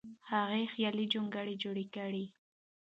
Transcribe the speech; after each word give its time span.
هغه 0.29 0.59
خیالي 0.73 1.05
جونګړه 1.13 1.53
جوړه 1.63 1.85
کړه. 1.95 2.25